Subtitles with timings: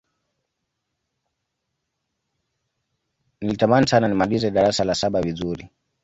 [3.41, 5.69] nilitamani sana nimalize darasa la saba vizuri